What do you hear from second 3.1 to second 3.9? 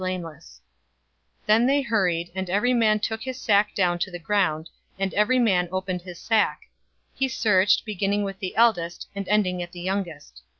his sack